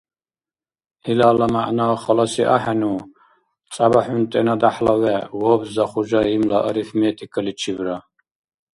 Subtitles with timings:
[1.11, 2.95] Илала мягӀна халаси ахӀену,
[3.73, 7.97] цӀябахӀунтӀена дяхӀла вегӀ, вабза хужаимла арифметикаличибра?